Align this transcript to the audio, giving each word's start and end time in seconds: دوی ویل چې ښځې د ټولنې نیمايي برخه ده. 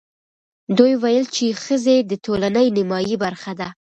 دوی 0.77 0.93
ویل 1.03 1.25
چې 1.35 1.45
ښځې 1.63 1.95
د 2.09 2.11
ټولنې 2.25 2.65
نیمايي 2.77 3.15
برخه 3.23 3.51
ده. 3.59 3.67